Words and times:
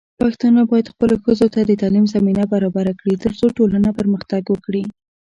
پښتانه 0.21 0.61
بايد 0.69 0.91
خپلو 0.93 1.15
ښځو 1.23 1.47
ته 1.53 1.59
د 1.63 1.71
تعليم 1.81 2.05
زمينه 2.15 2.43
برابره 2.53 2.93
کړي، 3.01 3.15
ترڅو 3.23 3.45
ټولنه 3.57 3.89
پرمختګ 3.99 4.43
وکړي. 4.49 4.83